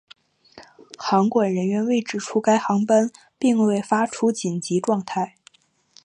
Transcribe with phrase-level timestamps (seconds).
[0.97, 5.35] 航管人员指出该航班并未发出紧急状态。